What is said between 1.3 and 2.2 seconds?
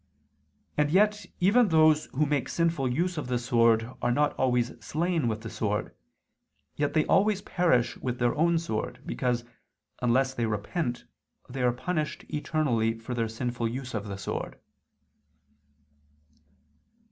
even those